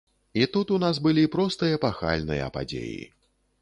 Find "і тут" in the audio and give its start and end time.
0.39-0.71